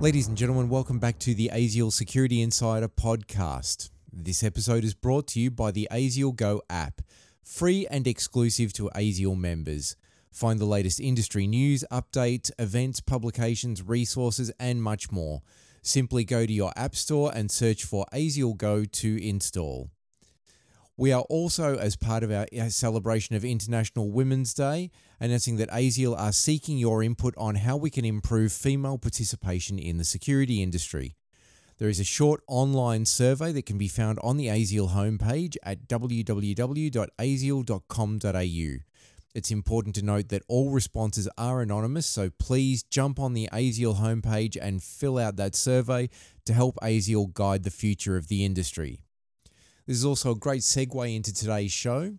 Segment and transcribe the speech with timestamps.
[0.00, 3.90] Ladies and gentlemen, welcome back to the ASIAL Security Insider podcast.
[4.10, 7.02] This episode is brought to you by the ASIAL Go app,
[7.42, 9.96] free and exclusive to ASIAL members.
[10.32, 15.42] Find the latest industry news, updates, events, publications, resources, and much more.
[15.82, 19.90] Simply go to your app store and search for ASIAL Go to install.
[21.00, 26.14] We are also, as part of our celebration of International Women's Day, announcing that ASIAL
[26.14, 31.16] are seeking your input on how we can improve female participation in the security industry.
[31.78, 35.88] There is a short online survey that can be found on the ASIAL homepage at
[35.88, 38.84] www.asial.com.au.
[39.32, 44.00] It's important to note that all responses are anonymous, so please jump on the ASIAL
[44.00, 46.10] homepage and fill out that survey
[46.44, 49.00] to help ASIAL guide the future of the industry.
[49.90, 52.14] This is also a great segue into today's show.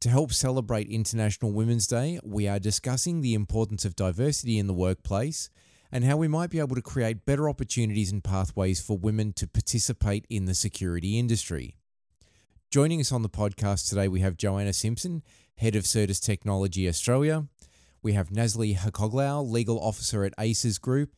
[0.00, 4.74] To help celebrate International Women's Day, we are discussing the importance of diversity in the
[4.74, 5.48] workplace
[5.92, 9.46] and how we might be able to create better opportunities and pathways for women to
[9.46, 11.76] participate in the security industry.
[12.72, 15.22] Joining us on the podcast today, we have Joanna Simpson,
[15.58, 17.46] Head of Certus Technology Australia.
[18.02, 21.10] We have Nazli Hakoglau, Legal Officer at ACES Group,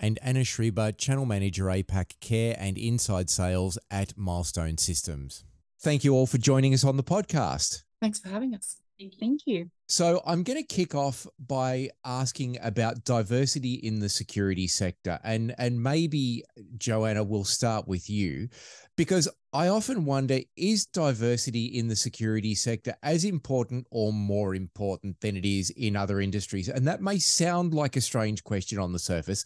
[0.00, 5.44] and Anna Schreiber, Channel Manager APAC Care and Inside Sales at Milestone Systems.
[5.82, 7.82] Thank you all for joining us on the podcast.
[8.00, 8.76] Thanks for having us.
[9.18, 9.68] Thank you.
[9.88, 15.18] So, I'm going to kick off by asking about diversity in the security sector.
[15.24, 16.44] And, and maybe,
[16.78, 18.48] Joanna, we'll start with you
[18.96, 25.20] because I often wonder is diversity in the security sector as important or more important
[25.20, 26.68] than it is in other industries?
[26.68, 29.44] And that may sound like a strange question on the surface,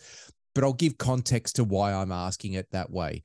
[0.54, 3.22] but I'll give context to why I'm asking it that way.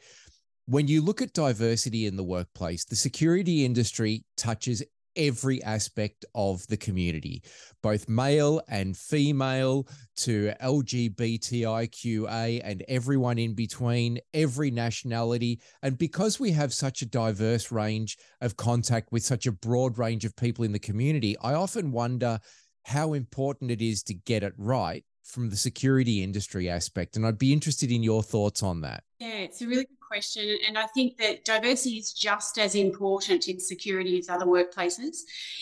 [0.71, 4.81] When you look at diversity in the workplace, the security industry touches
[5.17, 7.43] every aspect of the community,
[7.83, 9.85] both male and female
[10.15, 15.59] to LGBTIQA and everyone in between, every nationality.
[15.83, 20.23] And because we have such a diverse range of contact with such a broad range
[20.23, 22.39] of people in the community, I often wonder
[22.83, 27.17] how important it is to get it right from the security industry aspect.
[27.17, 29.03] And I'd be interested in your thoughts on that.
[29.19, 30.57] Yeah, it's a really good question.
[30.67, 35.19] And I think that diversity is just as important in security as other workplaces.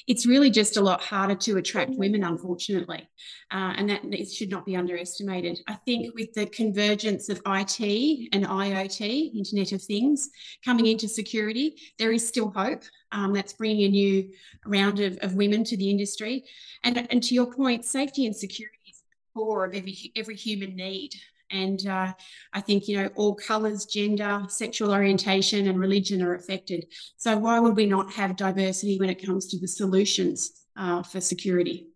[0.07, 3.07] It's really just a lot harder to attract women, unfortunately.
[3.51, 5.59] Uh, and that it should not be underestimated.
[5.67, 10.29] I think with the convergence of IT and IoT, Internet of Things,
[10.66, 12.83] coming into security, there is still hope.
[13.11, 14.29] Um, that's bringing a new
[14.66, 16.43] round of, of women to the industry.
[16.83, 19.03] And, and to your point, safety and security is
[19.35, 21.11] core of every, every human need.
[21.51, 22.13] And uh,
[22.53, 26.85] I think, you know, all colours, gender, sexual orientation, and religion are affected.
[27.17, 31.21] So why would we not have diversity when it comes to the solutions uh, for
[31.21, 31.87] security?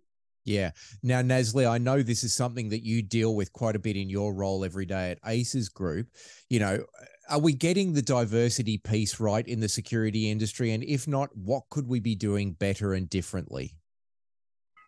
[0.45, 0.71] Yeah.
[1.01, 4.09] Now, Nazli, I know this is something that you deal with quite a bit in
[4.09, 6.07] your role every day at ACES Group.
[6.49, 6.83] You know,
[7.29, 10.71] are we getting the diversity piece right in the security industry?
[10.71, 13.77] And if not, what could we be doing better and differently?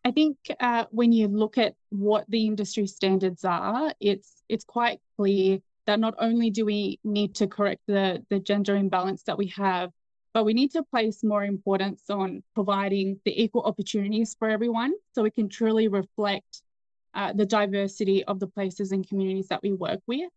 [0.06, 5.00] I think uh, when you look at what the industry standards are, it's it's quite
[5.18, 5.58] clear
[5.88, 9.92] that not only do we need to correct the the gender imbalance that we have,
[10.32, 15.24] but we need to place more importance on providing the equal opportunities for everyone, so
[15.24, 16.62] we can truly reflect
[17.16, 20.30] uh, the diversity of the places and communities that we work with.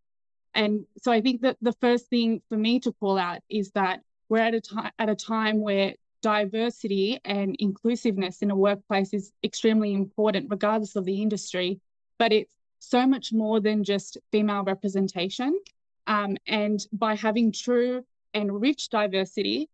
[0.54, 4.00] And so I think that the first thing for me to call out is that
[4.30, 9.32] we're at a time at a time where diversity and inclusiveness in a workplace is
[9.42, 11.80] extremely important, regardless of the industry.
[12.18, 15.58] But it's so much more than just female representation.
[16.06, 19.68] Um, and by having true and rich diversity,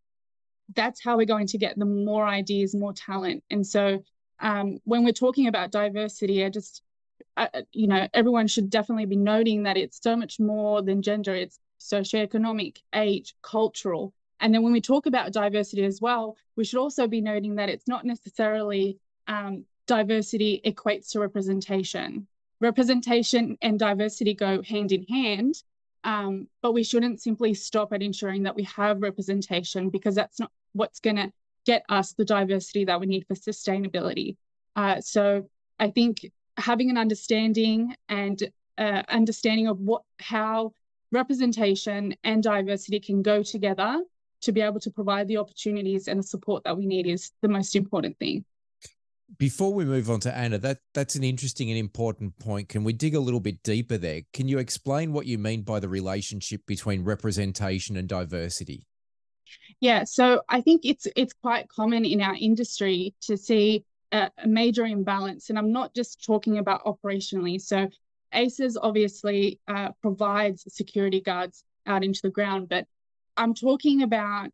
[0.75, 3.45] that's how we're going to get the more ideas, more talent.
[3.51, 4.03] And so
[4.41, 6.83] um, when we're talking about diversity, I just,
[7.37, 11.35] uh, you know, everyone should definitely be noting that it's so much more than gender.
[11.35, 14.13] It's socioeconomic, age, cultural,
[14.45, 17.71] and then when we talk about diversity as well, we should also be noting that
[17.71, 22.27] it's not necessarily um, diversity equates to representation.
[22.61, 25.63] Representation and diversity go hand in hand,
[26.05, 30.53] um, but we shouldn't simply stop at ensuring that we have representation because that's not
[30.75, 31.33] what's going to
[31.65, 34.37] get us the diversity that we need for sustainability.
[34.77, 35.49] Uh, so
[35.81, 38.43] I think having an understanding and
[38.77, 40.75] uh, understanding of what how
[41.13, 44.03] representation and diversity can go together
[44.45, 47.49] to be able to provide the opportunities and the support that we need is the
[47.49, 48.45] most important thing.
[49.39, 52.69] Before we move on to Anna, that that's an interesting and important point.
[52.69, 54.23] Can we dig a little bit deeper there?
[54.33, 58.87] Can you explain what you mean by the relationship between representation and diversity?
[59.81, 64.47] Yeah, so I think it's it's quite common in our industry to see a, a
[64.47, 67.61] major imbalance, and I'm not just talking about operationally.
[67.61, 67.89] So
[68.33, 72.87] ACES obviously uh, provides security guards out into the ground, but
[73.37, 74.51] I'm talking about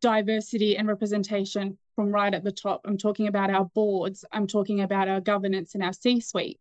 [0.00, 2.82] diversity and representation from right at the top.
[2.84, 6.60] I'm talking about our boards, I'm talking about our governance and our C suite.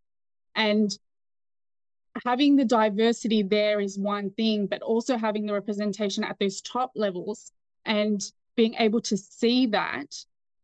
[0.56, 0.98] And
[2.26, 6.92] having the diversity there is one thing, but also having the representation at those top
[6.96, 7.52] levels
[7.86, 8.22] and
[8.56, 10.16] being able to see that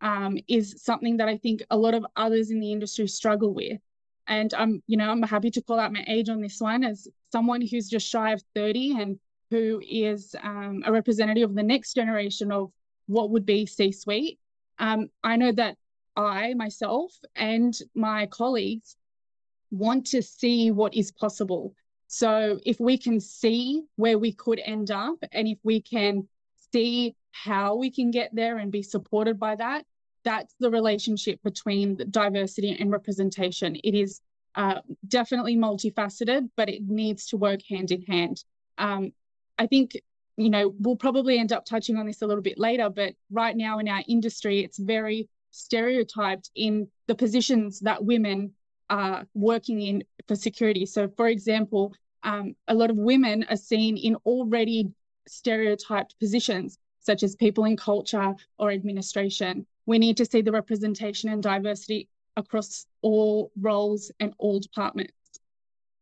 [0.02, 3.82] um, is something that I think a lot of others in the industry struggle with.
[4.28, 7.08] And I'm, you know, I'm happy to call out my age on this one as
[7.32, 11.94] someone who's just shy of 30 and who is um, a representative of the next
[11.94, 12.72] generation of
[13.08, 14.40] what would be C-suite.
[14.78, 15.78] Um, I know that
[16.16, 18.96] I myself and my colleagues
[19.72, 21.74] want to see what is possible.
[22.08, 26.28] So if we can see where we could end up, and if we can
[26.74, 29.86] see how we can get there and be supported by that,
[30.24, 33.76] that's the relationship between diversity and representation.
[33.84, 34.22] It is
[34.56, 38.44] uh, definitely multifaceted, but it needs to work hand in hand.
[38.78, 39.14] Um,
[39.60, 39.92] I think,
[40.38, 43.56] you know, we'll probably end up touching on this a little bit later, but right
[43.56, 48.54] now in our industry, it's very stereotyped in the positions that women
[48.90, 50.86] are working in for security.
[50.86, 54.90] So, for example, um, a lot of women are seen in already
[55.28, 59.66] stereotyped positions, such as people in culture or administration.
[59.86, 62.08] We need to see the representation and diversity
[62.38, 65.14] across all roles and all departments.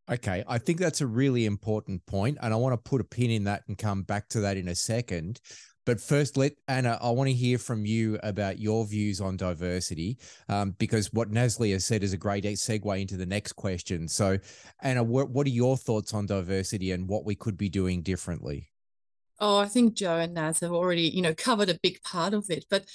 [0.10, 3.30] Okay, I think that's a really important point, and I want to put a pin
[3.30, 5.42] in that and come back to that in a second.
[5.86, 10.18] But first, let Anna, I want to hear from you about your views on diversity,
[10.50, 14.08] um, because what Nazli has said is a great segue into the next question.
[14.08, 14.38] So,
[14.82, 18.70] Anna, what, what are your thoughts on diversity and what we could be doing differently?
[19.40, 22.50] Oh, I think Joe and Naz have already, you know, covered a big part of
[22.50, 22.66] it.
[22.70, 22.86] But,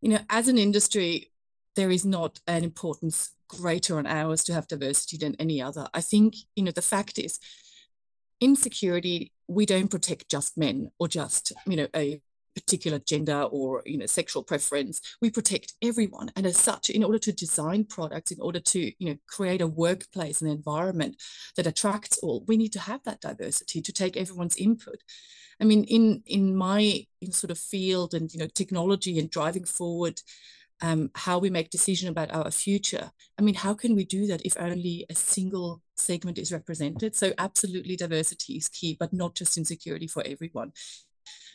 [0.00, 1.32] you know, as an industry,
[1.76, 5.88] there is not an importance greater on ours to have diversity than any other.
[5.92, 7.38] I think, you know, the fact is,
[8.40, 12.20] in security, we don't protect just men or just, you know, a
[12.54, 15.00] particular gender or you know sexual preference.
[15.20, 16.30] We protect everyone.
[16.36, 19.66] And as such in order to design products in order to you know create a
[19.66, 21.16] workplace and environment
[21.56, 25.02] that attracts all we need to have that diversity to take everyone's input.
[25.60, 29.64] I mean in in my in sort of field and you know technology and driving
[29.64, 30.20] forward
[30.82, 33.10] um, how we make decision about our future.
[33.38, 37.14] I mean, how can we do that if only a single segment is represented?
[37.14, 40.72] So absolutely diversity is key, but not just in security for everyone.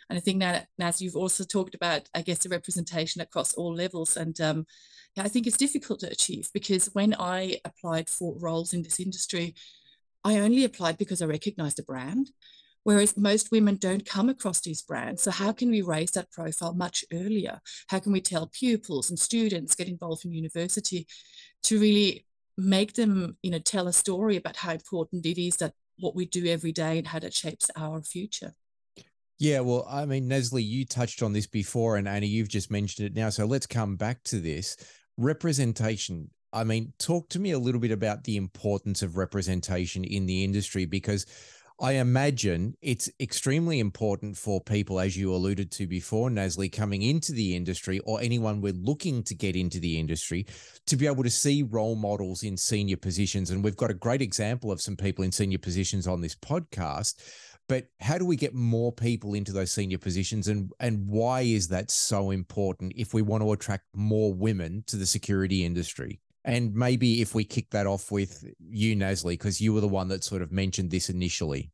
[0.10, 3.74] And I think that, as you've also talked about, I guess the representation across all
[3.74, 4.16] levels.
[4.16, 4.68] And um,
[5.18, 9.56] I think it's difficult to achieve because when I applied for roles in this industry,
[10.24, 12.32] I only applied because I recognized a brand,
[12.86, 15.24] whereas most women don't come across these brands.
[15.24, 17.60] So how can we raise that profile much earlier?
[17.88, 21.08] How can we tell pupils and students get involved in university
[21.64, 22.28] to really
[22.58, 26.28] make them, you know, tell a story about how important it is that what we
[26.28, 28.54] do every day and how that shapes our future?
[29.40, 33.08] Yeah, well, I mean, Nazli, you touched on this before, and Annie, you've just mentioned
[33.08, 33.30] it now.
[33.30, 34.78] So let's come back to this
[35.18, 36.30] representation.
[36.54, 40.44] I mean, talk to me a little bit about the importance of representation in the
[40.44, 41.26] industry because
[41.80, 47.34] I imagine it's extremely important for people, as you alluded to before, Nazli, coming into
[47.34, 50.46] the industry or anyone we're looking to get into the industry
[50.86, 53.52] to be able to see role models in senior positions.
[53.52, 57.16] And we've got a great example of some people in senior positions on this podcast
[57.68, 61.68] but how do we get more people into those senior positions and and why is
[61.70, 66.20] that so important if we want to attract more women to the security industry?
[66.46, 70.08] And maybe if we kick that off with you, Nazli, because you were the one
[70.10, 71.72] that sort of mentioned this initially.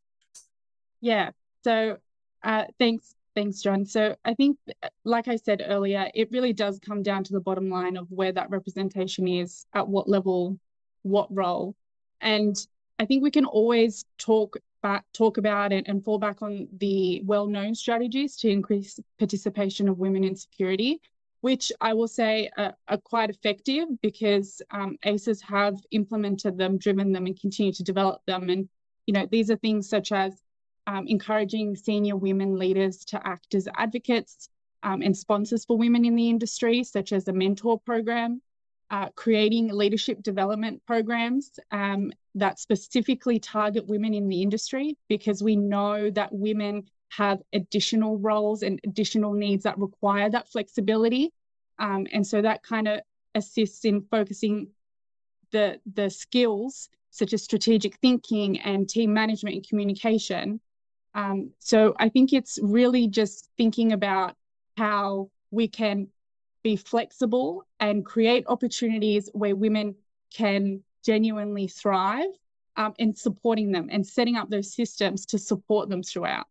[1.01, 1.31] Yeah.
[1.65, 1.97] So
[2.41, 3.85] uh, thanks, thanks, John.
[3.85, 4.57] So I think,
[5.03, 8.31] like I said earlier, it really does come down to the bottom line of where
[8.31, 10.57] that representation is, at what level,
[11.01, 11.75] what role.
[12.21, 12.55] And
[12.97, 17.21] I think we can always talk back, talk about it and fall back on the
[17.25, 21.01] well-known strategies to increase participation of women in security,
[21.41, 27.11] which I will say are, are quite effective because um, ACES have implemented them, driven
[27.11, 28.49] them, and continue to develop them.
[28.49, 28.69] And
[29.07, 30.41] you know, these are things such as
[30.87, 34.49] um, encouraging senior women leaders to act as advocates
[34.83, 38.41] um, and sponsors for women in the industry, such as a mentor program,
[38.89, 45.55] uh, creating leadership development programs um, that specifically target women in the industry because we
[45.55, 46.83] know that women
[47.17, 51.31] have additional roles and additional needs that require that flexibility.
[51.77, 53.01] Um, and so that kind of
[53.35, 54.69] assists in focusing
[55.51, 60.61] the, the skills such as strategic thinking and team management and communication.
[61.13, 64.35] Um, so I think it's really just thinking about
[64.77, 66.07] how we can
[66.63, 69.95] be flexible and create opportunities where women
[70.33, 72.29] can genuinely thrive
[72.77, 76.45] um, and supporting them and setting up those systems to support them throughout.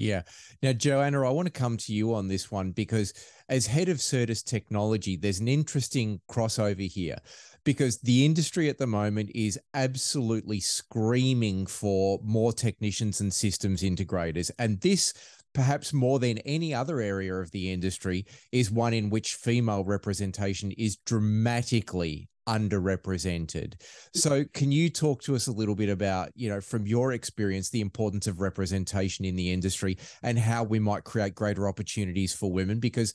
[0.00, 0.22] Yeah.
[0.62, 3.12] Now, Joanna, I want to come to you on this one because
[3.50, 7.18] as head of Certus Technology, there's an interesting crossover here
[7.64, 14.50] because the industry at the moment is absolutely screaming for more technicians and systems integrators.
[14.58, 15.12] And this
[15.52, 20.70] perhaps more than any other area of the industry, is one in which female representation
[20.78, 23.74] is dramatically underrepresented.
[24.14, 27.70] So can you talk to us a little bit about, you know, from your experience,
[27.70, 32.50] the importance of representation in the industry and how we might create greater opportunities for
[32.52, 32.80] women?
[32.80, 33.14] Because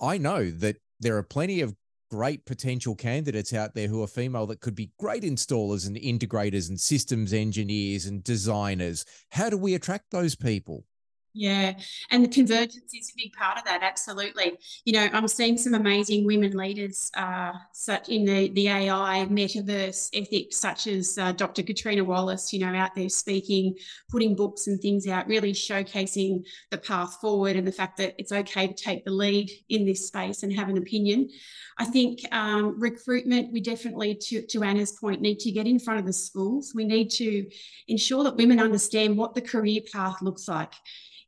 [0.00, 1.74] I know that there are plenty of
[2.10, 6.68] great potential candidates out there who are female that could be great installers and integrators
[6.68, 9.04] and systems engineers and designers.
[9.30, 10.84] How do we attract those people?
[11.36, 11.74] Yeah,
[12.12, 13.82] and the convergence is a big part of that.
[13.82, 14.52] Absolutely.
[14.84, 20.10] You know, I'm seeing some amazing women leaders, uh, such in the the AI metaverse
[20.14, 21.64] ethics, such as uh, Dr.
[21.64, 22.52] Catriona Wallace.
[22.52, 23.74] You know, out there speaking,
[24.10, 28.30] putting books and things out, really showcasing the path forward and the fact that it's
[28.30, 31.28] okay to take the lead in this space and have an opinion.
[31.78, 35.98] I think um, recruitment, we definitely, to, to Anna's point, need to get in front
[35.98, 36.70] of the schools.
[36.72, 37.44] We need to
[37.88, 40.72] ensure that women understand what the career path looks like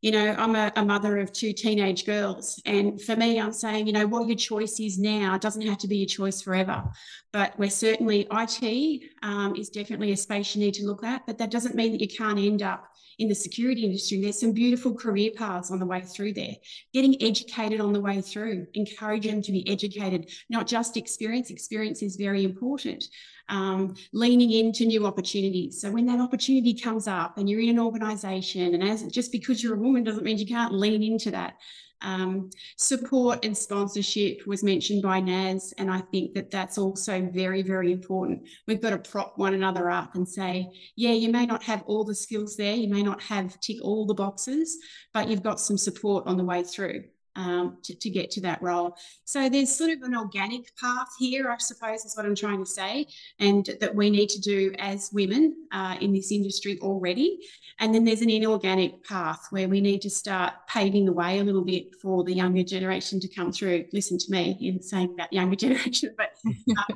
[0.07, 2.63] you know, I'm a, a, mother of two teenage girls.
[2.65, 5.89] And for me, I'm saying, you know, what your choice is now doesn't have to
[5.89, 6.85] be your choice forever.
[7.33, 11.27] But we're certainly, IT um, is definitely a space you need to look at.
[11.27, 12.87] But that doesn't mean that you can't end up
[13.19, 14.21] in the security industry.
[14.21, 16.55] There's some beautiful career paths on the way through there.
[16.93, 21.51] Getting educated on the way through, encourage them to be educated, not just experience.
[21.51, 23.09] Experience is very important
[23.49, 25.81] um, leaning into new opportunities.
[25.81, 29.63] So when that opportunity comes up and you're in an organization, and as just because
[29.63, 31.57] you're a woman doesn't mean you can't lean into that.
[32.03, 37.63] Um, support and sponsorship was mentioned by Naz, and I think that that's also very,
[37.63, 38.47] very important.
[38.67, 42.05] We've got to prop one another up and say, yeah, you may not have all
[42.05, 44.79] the skills there, you may not have tick all the boxes,
[45.13, 47.05] but you've got some support on the way through
[47.37, 48.97] um, to, to get to that role.
[49.25, 52.71] So there's sort of an organic path here, I suppose, is what I'm trying to
[52.71, 53.07] say,
[53.39, 57.39] and that we need to do as women uh, in this industry already.
[57.79, 61.45] And then there's an inorganic path where we need to start paving the way a
[61.45, 63.85] little bit for the younger generation to come through.
[63.93, 66.31] Listen to me in saying about the younger generation, but.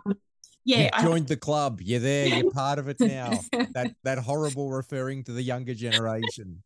[0.05, 0.17] Um,
[0.63, 1.81] yeah, you joined I, the club.
[1.81, 2.27] You're there.
[2.27, 3.41] You're part of it now.
[3.73, 6.63] that that horrible referring to the younger generation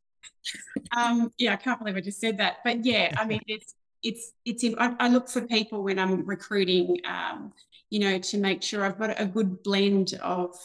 [0.97, 2.57] um, yeah, I can't believe I just said that.
[2.65, 4.65] But yeah, I mean, it's it's it's.
[4.79, 6.99] I, I look for people when I'm recruiting.
[7.07, 7.53] Um,
[7.91, 10.57] you know, to make sure I've got a good blend of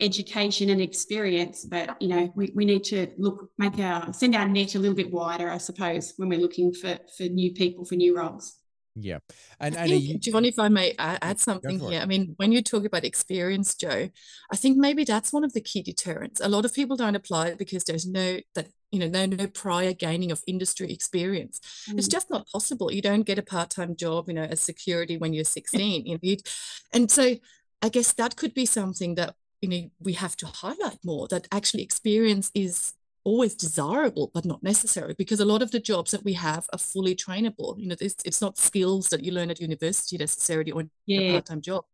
[0.00, 1.66] education and experience.
[1.66, 4.96] But you know, we, we need to look, make our send our net a little
[4.96, 8.56] bit wider, I suppose, when we're looking for for new people for new roles.
[9.00, 9.18] Yeah.
[9.60, 12.62] And, and think, you, John, if I may add something here, I mean, when you
[12.62, 14.08] talk about experience, Joe,
[14.52, 16.40] I think maybe that's one of the key deterrents.
[16.40, 19.92] A lot of people don't apply because there's no that you know no no prior
[19.92, 21.60] gaining of industry experience.
[21.88, 21.98] Mm.
[21.98, 22.92] It's just not possible.
[22.92, 26.06] You don't get a part-time job, you know, as security when you're 16.
[26.06, 26.36] you know,
[26.92, 27.36] and so
[27.82, 31.48] I guess that could be something that you know we have to highlight more that
[31.52, 36.24] actually experience is always desirable, but not necessary, because a lot of the jobs that
[36.24, 37.78] we have are fully trainable.
[37.78, 41.20] You know, it's, it's not skills that you learn at university necessarily or yeah.
[41.20, 41.84] a part-time job.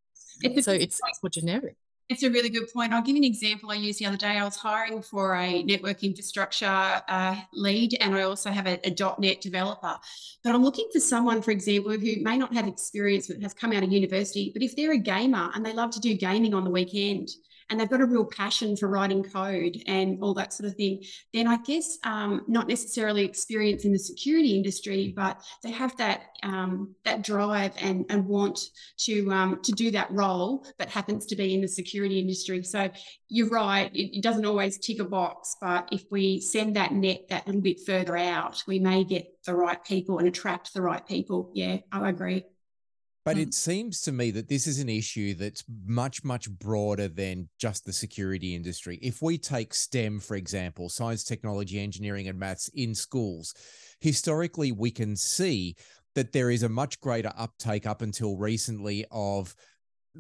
[0.43, 1.77] It's so it's, it's more generic.
[2.11, 2.93] It's a really good point.
[2.93, 4.37] I'll give you an example I used the other day.
[4.37, 8.95] I was hiring for a network infrastructure uh, lead, and I also have a, a,
[9.19, 9.97] .NET developer.
[10.43, 13.73] But I'm looking for someone, for example, who may not have experience but has come
[13.73, 14.51] out of university.
[14.53, 17.31] But if they're a gamer and they love to do gaming on the weekend,
[17.71, 21.03] and they've got a real passion for writing code and all that sort of thing,
[21.33, 26.23] then I guess um, not necessarily experience in the security industry, but they have that
[26.43, 28.61] um, that drive and, and want
[28.99, 32.63] to um, to do that role, but happens to be in the security industry.
[32.63, 32.91] So
[33.29, 37.29] you're right, it, it doesn't always tick a box, but if we send that net
[37.31, 41.07] that little bit further out, we may get the right people and attract the right
[41.07, 41.51] people.
[41.55, 42.45] Yeah, I agree.
[43.25, 43.43] But mm.
[43.43, 47.85] it seems to me that this is an issue that's much, much broader than just
[47.85, 48.99] the security industry.
[49.03, 53.55] If we take STEM, for example, science, technology, engineering, and maths in schools,
[54.01, 55.77] historically, we can see
[56.15, 59.55] that there is a much greater uptake up until recently of,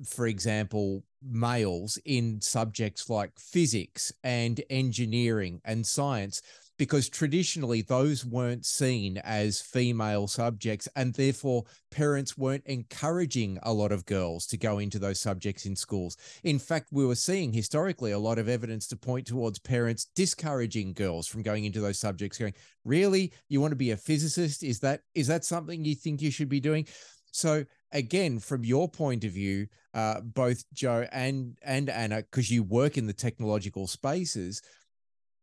[0.06, 6.42] for example, males in subjects like physics and engineering and science
[6.78, 13.92] because traditionally those weren't seen as female subjects and therefore parents weren't encouraging a lot
[13.92, 16.16] of girls to go into those subjects in schools.
[16.42, 20.92] In fact we were seeing historically a lot of evidence to point towards parents discouraging
[20.92, 22.54] girls from going into those subjects going
[22.84, 23.32] really?
[23.48, 24.62] You want to be a physicist?
[24.62, 26.86] Is that is that something you think you should be doing?
[27.30, 32.62] So again, from your point of view, uh, both Joe and and Anna, because you
[32.62, 34.62] work in the technological spaces,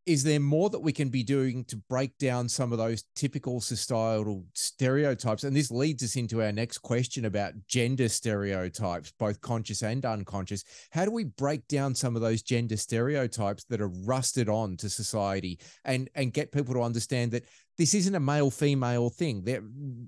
[0.06, 3.62] is there more that we can be doing to break down some of those typical
[3.62, 5.44] societal stereotypes?
[5.44, 10.64] And this leads us into our next question about gender stereotypes, both conscious and unconscious.
[10.90, 14.90] How do we break down some of those gender stereotypes that are rusted on to
[14.90, 17.46] society and, and get people to understand that
[17.78, 19.44] this isn't a male female thing.
[19.44, 19.64] They're,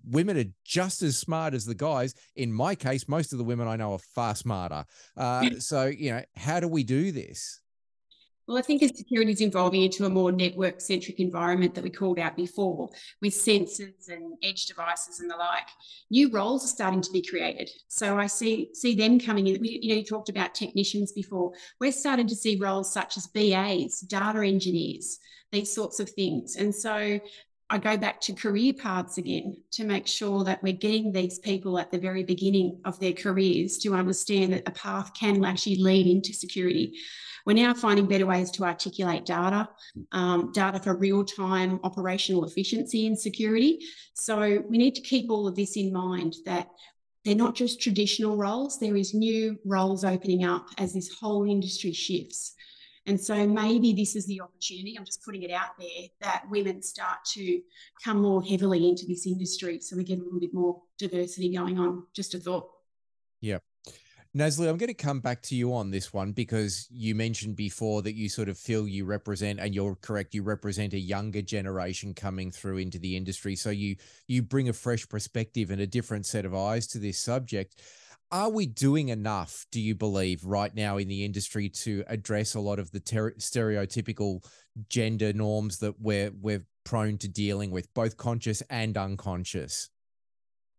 [0.08, 2.14] women are just as smart as the guys.
[2.36, 4.86] In my case, most of the women I know are far smarter.
[5.18, 7.63] Uh, so, you know, how do we do this?
[8.48, 11.90] Well, I think as security is evolving into a more network centric environment that we
[11.90, 12.90] called out before,
[13.22, 15.68] with sensors and edge devices and the like,
[16.12, 17.70] new roles are starting to be created.
[17.88, 19.62] So I see see them coming in.
[19.62, 21.54] We, You know, you talked about technicians before.
[21.80, 25.20] We're starting to see roles such as BAs, data engineers,
[25.54, 26.58] these sorts of things.
[26.58, 27.22] And so
[27.70, 31.80] I go back to career paths again to make sure that we're getting these people
[31.80, 36.08] at the very beginning of their careers to understand that a path can actually lead
[36.08, 36.94] into security.
[37.46, 39.70] We're now finding better ways to articulate data,
[40.12, 43.80] um, data for real time operational efficiency and security.
[44.14, 46.70] So we need to keep all of this in mind that
[47.26, 51.94] they're not just traditional roles, there is new roles opening up as this whole industry
[51.94, 52.54] shifts.
[53.06, 56.82] And so maybe this is the opportunity, I'm just putting it out there, that women
[56.82, 57.62] start to
[58.04, 61.80] come more heavily into this industry so we get a little bit more diversity going
[61.80, 62.04] on.
[62.14, 62.70] Just a thought.
[63.42, 63.60] Yeah.
[64.36, 68.02] Nazli, I'm going to come back to you on this one because you mentioned before
[68.02, 72.16] that you sort of feel you represent, and you're correct, you represent a younger generation
[72.16, 73.56] coming through into the industry.
[73.56, 73.96] So you
[74.28, 77.80] you bring a fresh perspective and a different set of eyes to this subject.
[78.32, 82.60] Are we doing enough, do you believe, right now in the industry to address a
[82.60, 84.44] lot of the ter- stereotypical
[84.90, 89.92] gender norms that we're we're prone to dealing with, both conscious and unconscious?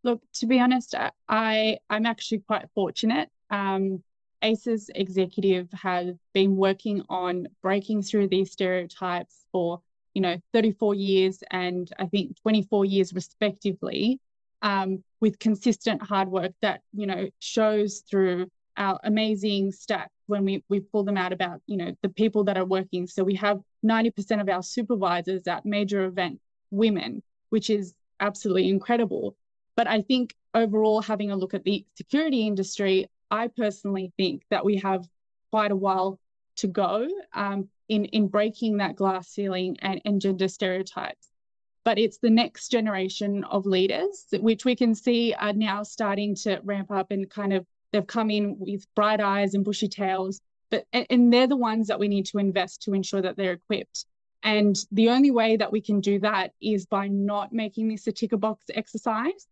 [0.02, 0.96] Look, to be honest,
[1.28, 4.02] I I'm actually quite fortunate um,
[4.42, 9.80] ACE's executive has been working on breaking through these stereotypes for,
[10.12, 14.20] you know, 34 years and I think 24 years respectively,
[14.60, 20.64] um, with consistent hard work that, you know, shows through our amazing stats when we,
[20.68, 23.06] we pull them out about, you know, the people that are working.
[23.06, 26.40] So we have 90% of our supervisors at major event
[26.72, 29.36] women, which is absolutely incredible.
[29.76, 34.64] But I think overall, having a look at the security industry, I personally think that
[34.64, 35.06] we have
[35.50, 36.18] quite a while
[36.56, 41.28] to go um, in, in breaking that glass ceiling and, and gender stereotypes.
[41.84, 46.60] But it's the next generation of leaders, which we can see are now starting to
[46.64, 50.40] ramp up and kind of they've come in with bright eyes and bushy tails.
[50.70, 54.06] But and they're the ones that we need to invest to ensure that they're equipped.
[54.42, 58.12] And the only way that we can do that is by not making this a
[58.12, 59.46] ticker box exercise,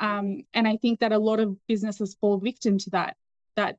[0.00, 3.16] um, and I think that a lot of businesses fall victim to that,
[3.56, 3.76] that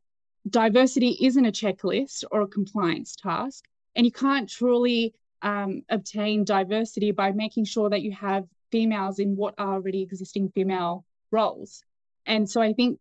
[0.47, 3.65] diversity isn't a checklist or a compliance task.
[3.95, 9.35] And you can't truly um, obtain diversity by making sure that you have females in
[9.35, 11.83] what are already existing female roles.
[12.25, 12.99] And so I think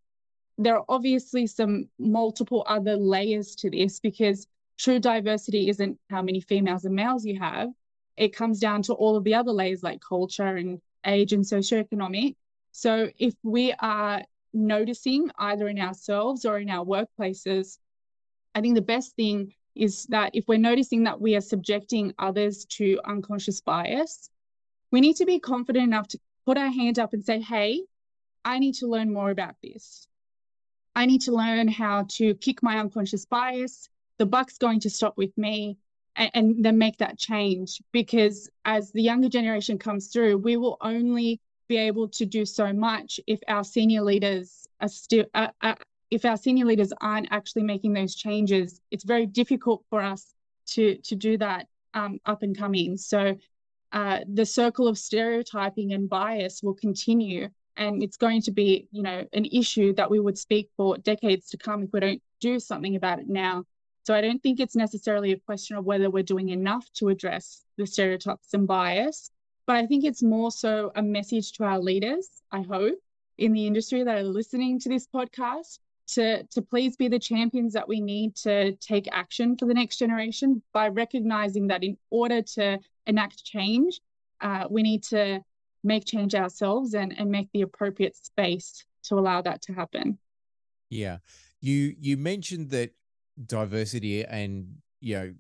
[0.57, 4.47] there are obviously some multiple other layers to this because
[4.79, 7.69] true diversity isn't how many females and males you have.
[8.17, 12.37] It comes down to all of the other layers like culture and age and socioeconomic.
[12.73, 17.79] So if we are noticing either in ourselves or in our workplaces,
[18.55, 22.65] I think the best thing is that if we're noticing that we are subjecting others
[22.67, 24.31] to unconscious bias,
[24.91, 27.83] we need to be confident enough to put our hand up and say, hey,
[28.45, 30.07] I need to learn more about this.
[30.97, 33.89] I need to learn how to kick my unconscious bias.
[34.19, 35.79] The buck's going to stop with me
[36.17, 40.77] and, and then make that change because as the younger generation comes through, we will
[40.81, 41.41] only
[41.75, 45.75] be able to do so much if our senior leaders are still uh, uh,
[46.11, 50.35] if our senior leaders aren't actually making those changes it's very difficult for us
[50.67, 52.97] to to do that um, up and coming.
[52.97, 53.37] So
[53.93, 59.03] uh, the circle of stereotyping and bias will continue and it's going to be you
[59.03, 62.61] know an issue that we would speak for decades to come if we don't do
[62.61, 63.65] something about it now.
[64.05, 67.65] So i don't think it's necessarily a question of whether we're doing enough to address
[67.77, 69.31] the stereotypes and bias
[69.71, 72.99] but I think it's more so a message to our leaders, I hope,
[73.39, 75.79] in the industry that are listening to this podcast
[76.15, 79.99] to, to please be the champions that we need to take action for the next
[79.99, 84.01] generation by recognizing that in order to enact change,
[84.41, 85.41] uh, we need to
[85.85, 90.19] make change ourselves and, and make the appropriate space to allow that to happen.
[90.89, 91.19] Yeah.
[91.61, 92.91] You you mentioned that
[93.47, 95.35] diversity and you know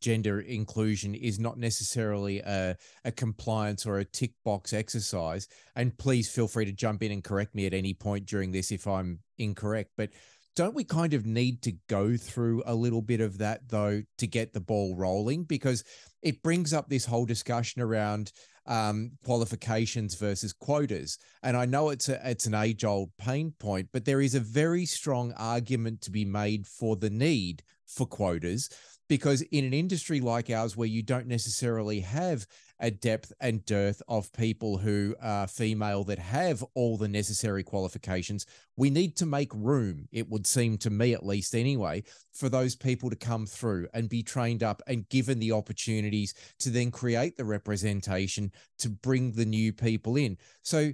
[0.00, 5.48] gender inclusion is not necessarily a, a compliance or a tick box exercise.
[5.76, 8.70] And please feel free to jump in and correct me at any point during this
[8.70, 9.90] if I'm incorrect.
[9.96, 10.10] But
[10.56, 14.26] don't we kind of need to go through a little bit of that though to
[14.26, 15.44] get the ball rolling?
[15.44, 15.82] Because
[16.22, 18.32] it brings up this whole discussion around
[18.66, 21.18] um, qualifications versus quotas.
[21.42, 24.40] And I know it's a, it's an age old pain point, but there is a
[24.40, 28.70] very strong argument to be made for the need for quotas
[29.08, 32.46] because in an industry like ours where you don't necessarily have
[32.80, 38.46] a depth and dearth of people who are female that have all the necessary qualifications.
[38.76, 42.74] We need to make room, it would seem to me at least anyway, for those
[42.74, 47.36] people to come through and be trained up and given the opportunities to then create
[47.36, 50.36] the representation to bring the new people in.
[50.62, 50.92] So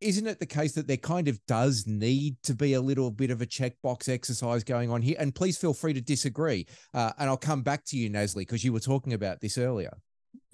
[0.00, 3.30] isn't it the case that there kind of does need to be a little bit
[3.30, 5.16] of a checkbox exercise going on here?
[5.18, 6.66] And please feel free to disagree.
[6.94, 9.96] Uh, and I'll come back to you, Nazli, because you were talking about this earlier.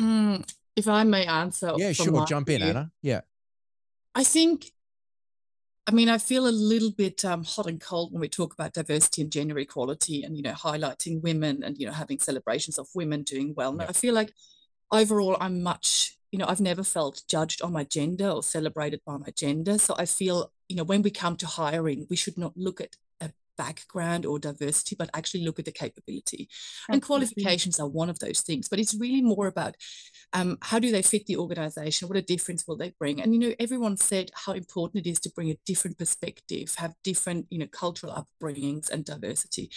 [0.00, 1.72] Mm, if I may answer.
[1.76, 2.26] Yeah, sure.
[2.26, 2.90] Jump in, view, Anna.
[3.02, 3.20] Yeah.
[4.14, 4.72] I think,
[5.86, 8.72] I mean, I feel a little bit um, hot and cold when we talk about
[8.72, 12.88] diversity and gender equality and, you know, highlighting women and, you know, having celebrations of
[12.94, 13.70] women doing well.
[13.72, 14.32] And I feel like
[14.90, 19.16] overall, I'm much, you know, I've never felt judged on my gender or celebrated by
[19.16, 19.78] my gender.
[19.78, 22.96] So I feel, you know, when we come to hiring, we should not look at
[23.22, 26.50] a background or diversity, but actually look at the capability.
[26.50, 26.84] Absolutely.
[26.90, 29.76] And qualifications are one of those things, but it's really more about
[30.34, 32.06] um, how do they fit the organization?
[32.06, 33.22] What a difference will they bring?
[33.22, 36.92] And, you know, everyone said how important it is to bring a different perspective, have
[37.02, 39.70] different, you know, cultural upbringings and diversity.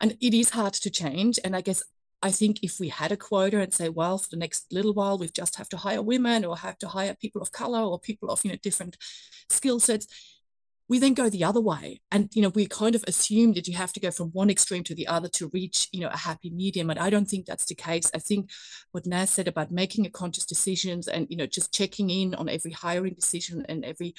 [0.00, 1.40] And it is hard to change.
[1.42, 1.82] And I guess
[2.22, 5.18] I think if we had a quota and say, well, for the next little while,
[5.18, 8.30] we just have to hire women or have to hire people of color or people
[8.30, 8.96] of, you know, different
[9.50, 10.06] skill sets,
[10.88, 12.00] we then go the other way.
[12.12, 14.84] And you know we kind of assume that you have to go from one extreme
[14.84, 16.90] to the other to reach you know a happy medium.
[16.90, 18.10] And i don't think that's the case.
[18.14, 18.50] I think
[18.92, 22.48] what naz said about making a conscious decisions and you know just checking in on
[22.48, 24.14] every hiring decision and every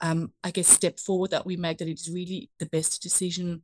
[0.00, 3.62] um, i guess step forward that we make that it is really the best decision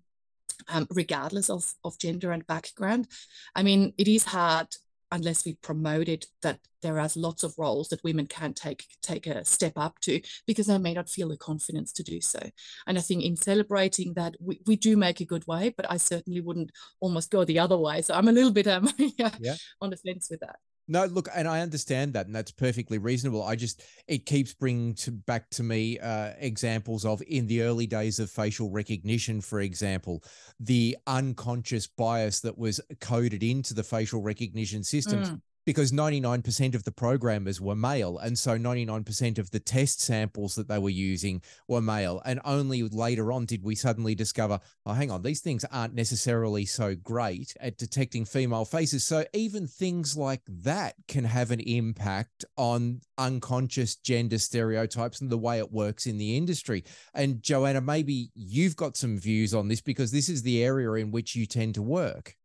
[0.68, 3.08] um, regardless of, of gender and background.
[3.54, 4.68] I mean it is hard
[5.10, 9.26] unless we promote it that there are lots of roles that women can take take
[9.26, 12.40] a step up to because they may not feel the confidence to do so.
[12.86, 15.96] And i think in celebrating that we, we do make a good way but i
[15.96, 18.02] certainly wouldn't almost go the other way.
[18.02, 19.56] So i'm a little bit um, yeah, yeah.
[19.80, 20.56] on the fence with that
[20.88, 23.42] no, look, and I understand that, and that's perfectly reasonable.
[23.42, 27.86] I just it keeps bringing to back to me uh, examples of in the early
[27.86, 30.24] days of facial recognition, for example,
[30.58, 35.30] the unconscious bias that was coded into the facial recognition systems.
[35.30, 38.16] Mm because 99% of the programmers were male.
[38.16, 42.22] And so 99% of the test samples that they were using were male.
[42.24, 46.64] And only later on did we suddenly discover, oh, hang on, these things aren't necessarily
[46.64, 49.04] so great at detecting female faces.
[49.04, 55.36] So even things like that can have an impact on unconscious gender stereotypes and the
[55.36, 56.82] way it works in the industry.
[57.12, 61.10] And Joanna, maybe you've got some views on this because this is the area in
[61.10, 62.37] which you tend to work.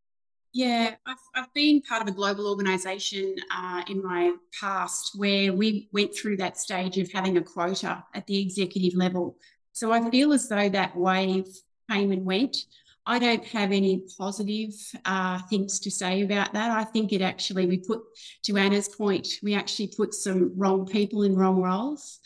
[0.54, 5.90] Yeah, I've, I've been part of a global organisation uh, in my past where we
[5.92, 9.38] went through that stage of having a quota at the executive level.
[9.72, 11.48] So I feel as though that wave
[11.90, 12.56] came and went.
[13.08, 14.74] I don't have any positive
[15.06, 16.70] uh, things to say about that.
[16.70, 18.02] I think it actually, we put,
[18.44, 22.20] to Anna's point, we actually put some wrong people in wrong roles.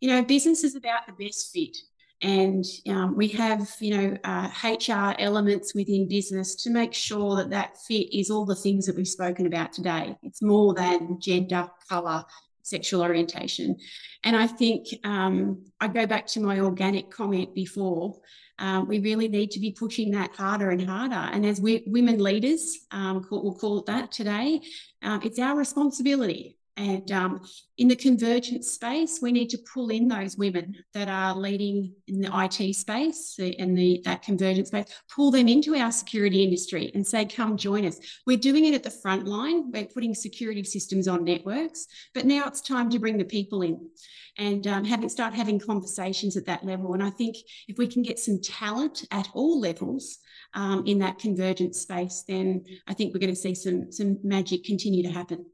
[0.00, 1.76] You know, business is about the best fit
[2.22, 7.50] and um, we have you know uh, hr elements within business to make sure that
[7.50, 10.16] that fit is all the things that we've spoken about today.
[10.22, 12.24] It's more than gender color
[12.62, 13.76] sexual orientation.
[14.22, 18.20] And i think um, i go back to my organic comment before
[18.58, 21.14] uh, we really need to be pushing that harder and harder.
[21.14, 24.60] And as we, women leaders um, we'll call it that today
[25.02, 27.40] uh, it's our responsibility and um,
[27.78, 32.20] in the convergence space, we need to pull in those women that are leading in
[32.20, 37.06] the IT space and the that convergence space, pull them into our security industry and
[37.06, 37.98] say, come join us.
[38.26, 39.70] We're doing it at the front line.
[39.70, 43.90] We're putting security systems on networks, but now it's time to bring the people in
[44.38, 46.94] and um, having start having conversations at that level.
[46.94, 47.36] And I think
[47.68, 50.18] if we can get some talent at all levels
[50.54, 54.64] um, in that convergence space, then I think we're going to see some some magic
[54.64, 55.44] continue to happen.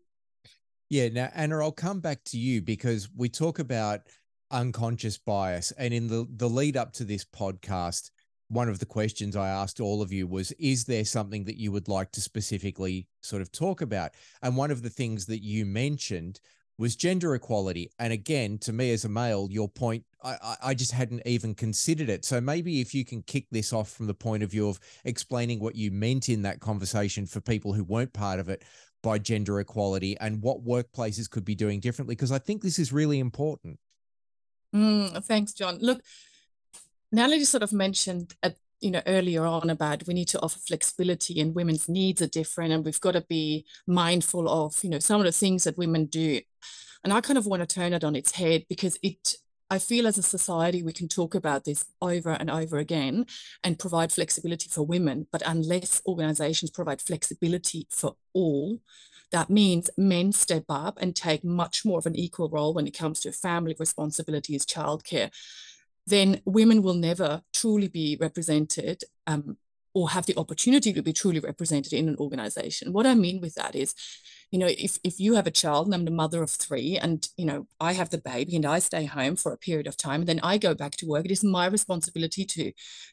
[0.88, 1.08] Yeah.
[1.08, 4.00] Now, Anna, I'll come back to you because we talk about
[4.50, 5.72] unconscious bias.
[5.72, 8.10] And in the, the lead up to this podcast,
[8.48, 11.72] one of the questions I asked all of you was Is there something that you
[11.72, 14.12] would like to specifically sort of talk about?
[14.42, 16.40] And one of the things that you mentioned
[16.78, 17.90] was gender equality.
[17.98, 22.08] And again, to me as a male, your point I, I just hadn't even considered
[22.08, 22.24] it.
[22.24, 25.60] So maybe if you can kick this off from the point of view of explaining
[25.60, 28.64] what you meant in that conversation for people who weren't part of it
[29.06, 32.92] by gender equality and what workplaces could be doing differently, because I think this is
[32.92, 33.78] really important.
[34.74, 35.78] Mm, thanks, John.
[35.80, 36.02] Look,
[37.12, 41.40] Natalie sort of mentioned at you know earlier on about we need to offer flexibility
[41.40, 45.18] and women's needs are different and we've got to be mindful of you know some
[45.20, 46.42] of the things that women do
[47.02, 49.36] and i kind of want to turn it on its head because it
[49.68, 53.26] I feel as a society, we can talk about this over and over again
[53.64, 55.26] and provide flexibility for women.
[55.32, 58.80] But unless organizations provide flexibility for all,
[59.32, 62.96] that means men step up and take much more of an equal role when it
[62.96, 65.30] comes to family responsibilities, childcare,
[66.06, 69.56] then women will never truly be represented um,
[69.94, 72.92] or have the opportunity to be truly represented in an organization.
[72.92, 73.94] What I mean with that is,
[74.50, 77.28] you know, if, if you have a child and I'm the mother of three and,
[77.36, 80.20] you know, I have the baby and I stay home for a period of time
[80.20, 82.72] and then I go back to work, it is my responsibility to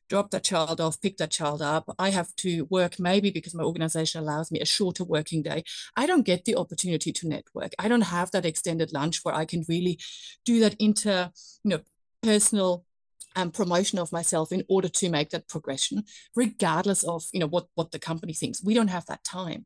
[0.10, 1.93] drop that child off, pick that child up.
[1.98, 5.63] I have to work maybe because my organization allows me a shorter working day.
[5.96, 7.74] I don't get the opportunity to network.
[7.80, 10.00] I don't have that extended lunch where I can really
[10.46, 11.32] do that inter,
[11.63, 11.80] you know,
[12.22, 12.86] personal
[13.36, 16.04] um, promotion of myself in order to make that progression,
[16.36, 18.63] regardless of you know what what the company thinks.
[18.63, 19.65] We don't have that time.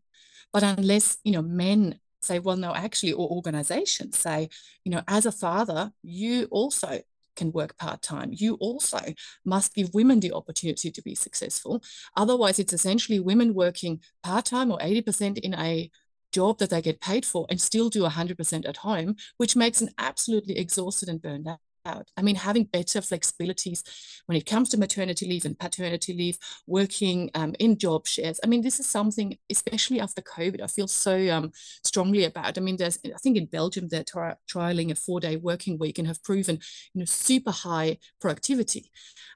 [0.53, 4.49] But unless, you know, men say, well, no, actually, or organizations say,
[4.83, 7.01] you know, as a father, you also
[7.35, 8.31] can work part time.
[8.33, 8.99] You also
[9.45, 11.83] must give women the opportunity to be successful.
[12.15, 15.89] Otherwise, it's essentially women working part time or 80% in a
[16.33, 19.89] job that they get paid for and still do 100% at home, which makes them
[19.97, 21.47] absolutely exhausted and burned
[21.87, 22.11] out.
[22.17, 23.83] I mean, having better flexibilities
[24.27, 28.39] when it comes to maternity leave and paternity leave, working um, in job shares.
[28.43, 31.51] I mean, this is something, especially after COVID, I feel so um,
[31.83, 32.57] strongly about.
[32.57, 35.97] I mean, there's, I think in Belgium, they're tri- trialing a four day working week
[35.97, 36.59] and have proven,
[36.93, 38.91] you know, super high productivity.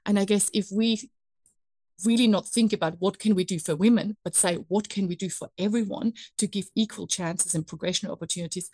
[0.06, 1.10] And I guess if we
[2.04, 5.16] really not think about what can we do for women, but say what can we
[5.16, 8.70] do for everyone to give equal chances and progression opportunities,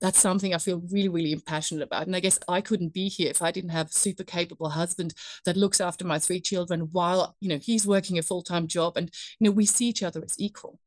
[0.00, 2.06] that's something I feel really, really passionate about.
[2.06, 5.14] And I guess I couldn't be here if I didn't have a super capable husband
[5.44, 9.10] that looks after my three children while, you know, he's working a full-time job and,
[9.38, 10.78] you know, we see each other as equal.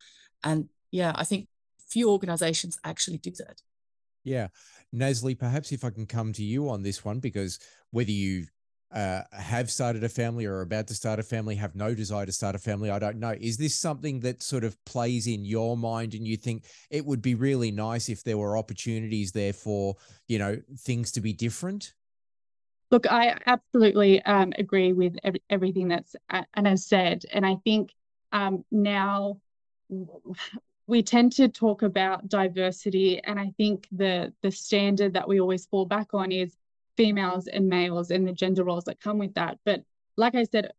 [0.43, 1.47] And yeah, I think
[1.87, 3.61] few organizations actually do that.
[4.23, 4.49] Yeah.
[4.93, 7.59] Nazli, perhaps if I can come to you on this one, because
[7.91, 8.45] whether you
[8.91, 12.25] uh, have started a family or are about to start a family, have no desire
[12.25, 12.89] to start a family.
[12.89, 13.35] I don't know.
[13.39, 17.21] Is this something that sort of plays in your mind and you think it would
[17.21, 19.95] be really nice if there were opportunities there for,
[20.27, 21.93] you know, things to be different?
[22.91, 27.23] Look, I absolutely um, agree with every, everything that's uh, and has said.
[27.31, 27.91] And I think
[28.31, 29.39] um, now
[30.87, 35.65] we tend to talk about diversity and i think the the standard that we always
[35.67, 36.55] fall back on is
[36.97, 39.57] females and males and the gender roles that come with that.
[39.65, 39.83] But
[40.17, 40.71] like I said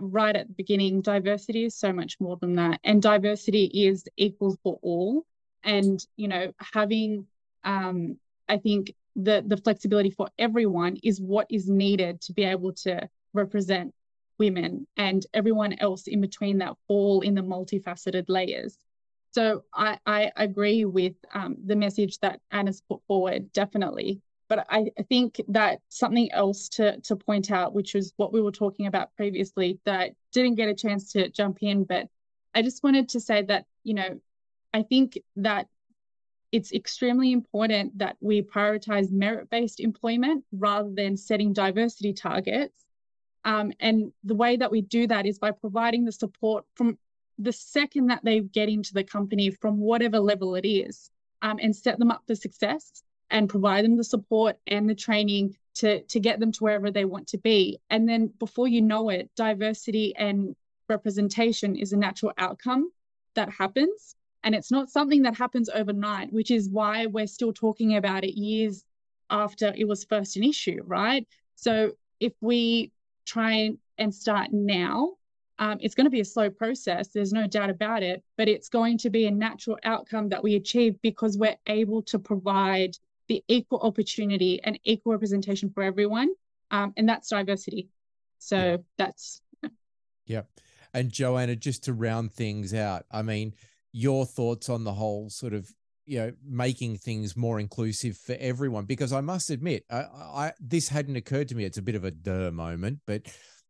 [0.00, 2.80] right at the beginning, diversity is so much more than that.
[2.84, 5.26] And diversity is equal for all.
[5.62, 7.26] And, you know, having,
[7.64, 8.16] um,
[8.48, 13.08] I think, the, the flexibility for everyone is what is needed to be able to
[13.32, 13.92] represent
[14.38, 18.78] women and everyone else in between that fall in the multifaceted layers.
[19.32, 24.20] So I, I agree with um, the message that Anna's put forward, definitely.
[24.48, 28.52] But I, think that something else to, to point out, which was what we were
[28.52, 32.08] talking about previously, that didn't get a chance to jump in, but
[32.54, 34.20] I just wanted to say that, you know,
[34.72, 35.68] I think that
[36.50, 42.84] it's extremely important that we prioritize merit based employment rather than setting diversity targets.
[43.44, 46.98] Um, and the way that we do that is by providing the support from
[47.38, 51.10] the second that they get into the company from whatever level it is
[51.42, 55.56] um, and set them up for success and provide them the support and the training
[55.74, 57.78] to, to get them to wherever they want to be.
[57.90, 60.56] And then before you know it, diversity and
[60.88, 62.90] representation is a natural outcome
[63.34, 64.16] that happens.
[64.42, 68.38] And it's not something that happens overnight, which is why we're still talking about it
[68.38, 68.84] years
[69.30, 71.26] after it was first an issue, right?
[71.54, 72.92] So if we
[73.26, 75.14] try and start now,
[75.58, 77.08] um, it's going to be a slow process.
[77.08, 80.54] There's no doubt about it, but it's going to be a natural outcome that we
[80.54, 82.96] achieve because we're able to provide
[83.28, 86.30] the equal opportunity and equal representation for everyone.
[86.70, 87.88] Um, and that's diversity.
[88.38, 88.76] So yeah.
[88.96, 89.40] that's.
[90.26, 90.42] Yeah.
[90.92, 93.54] And Joanna, just to round things out, I mean,
[93.92, 95.68] your thoughts on the whole sort of
[96.04, 100.88] you know making things more inclusive for everyone because i must admit I, I, this
[100.88, 103.26] hadn't occurred to me it's a bit of a duh moment but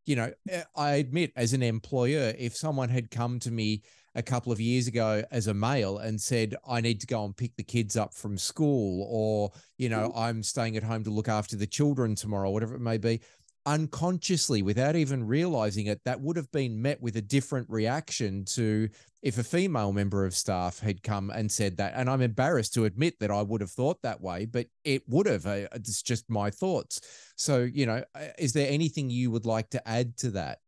[0.08, 3.82] you know, eh, I admit as an employer, if someone had come to me
[4.14, 7.36] a couple of years ago as a male and said, I need to go and
[7.36, 10.18] pick the kids up from school, or, you know, Mm-hmm.
[10.18, 13.20] I'm staying at home to look after the children tomorrow, whatever it may be,
[13.66, 18.88] unconsciously, without even realizing it, that would have been met with a different reaction to
[19.20, 21.92] if a female member of staff had come and said that.
[21.94, 25.26] And I'm embarrassed to admit that I would have thought that way, but it would
[25.26, 25.44] have.
[25.44, 27.00] It's just my thoughts.
[27.36, 30.60] So, you know, uh, is there anything you would like to add to that?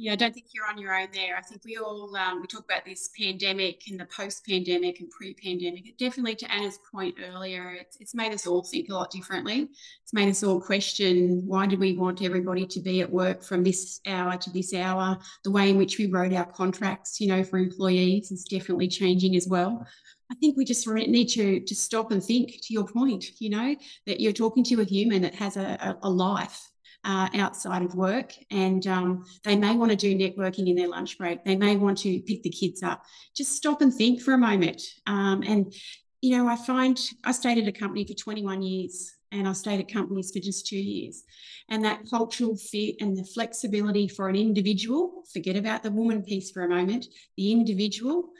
[0.00, 1.36] Yeah, I don't think you're on your own there.
[1.36, 5.98] I think we all um, we talk about this pandemic and the post-pandemic and pre-pandemic.
[5.98, 9.68] Definitely, to Anna's point earlier, it's, it's made us all think a lot differently.
[10.02, 13.62] It's made us all question why did we want everybody to be at work from
[13.62, 15.18] this hour to this hour?
[15.44, 19.36] The way in which we wrote our contracts, you know, for employees is definitely changing
[19.36, 19.86] as well.
[20.32, 22.52] I think we just need to to stop and think.
[22.62, 25.98] To your point, you know, that you're talking to a human that has a, a,
[26.04, 26.70] a life
[27.04, 31.16] uh, outside of work, and um, they may want to do networking in their lunch
[31.18, 31.44] break.
[31.44, 33.04] They may want to pick the kids up.
[33.34, 34.82] Just stop and think for a moment.
[35.06, 35.72] Um, and
[36.20, 39.80] you know, I find I stayed at a company for 21 years, and I stayed
[39.80, 41.22] at companies for just two years,
[41.70, 45.24] and that cultural fit and the flexibility for an individual.
[45.32, 47.06] Forget about the woman piece for a moment.
[47.36, 48.30] The individual.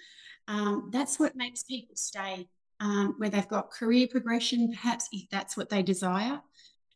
[0.48, 2.48] Um, that's what makes people stay.
[2.80, 6.40] Um, where they've got career progression, perhaps if that's what they desire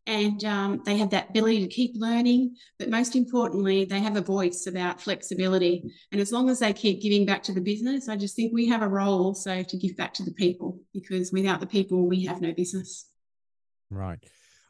[0.06, 2.56] and um, they have that ability to keep learning.
[2.78, 5.90] But most importantly, they have a voice about flexibility.
[6.12, 8.68] And as long as they keep giving back to the business, I just think we
[8.68, 12.24] have a role also to give back to the people because without the people, we
[12.26, 13.08] have no business.
[13.90, 14.22] Right.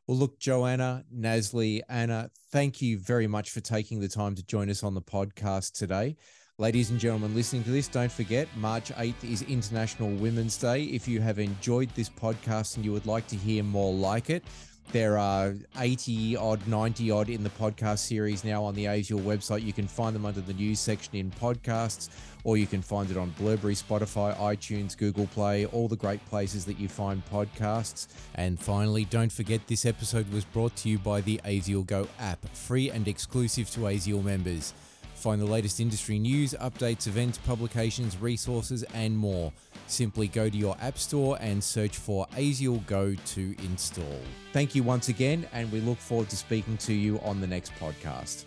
[0.06, 4.68] Well, look, Joanna, Nazli, Anna, thank you very much for taking the time to join
[4.68, 6.16] us on the podcast today.
[6.58, 10.84] Ladies and gentlemen listening to this, don't forget March 8th is International Women's Day.
[10.84, 14.44] If you have enjoyed this podcast and you would like to hear more like it,
[14.92, 19.62] there are 80 odd, 90 odd in the podcast series now on the ASIAL website.
[19.62, 22.10] You can find them under the news section in podcasts,
[22.44, 26.64] or you can find it on Blubrry, Spotify, iTunes, Google Play, all the great places
[26.66, 28.08] that you find podcasts.
[28.34, 32.46] And finally, don't forget this episode was brought to you by the ASIAL Go app,
[32.54, 34.74] free and exclusive to ASIAL members.
[35.14, 39.52] Find the latest industry news, updates, events, publications, resources, and more.
[39.86, 44.18] Simply go to your App Store and search for ASIAL Go to install.
[44.52, 47.72] Thank you once again, and we look forward to speaking to you on the next
[47.74, 48.44] podcast.